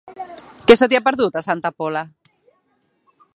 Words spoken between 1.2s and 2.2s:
a Santa Pola?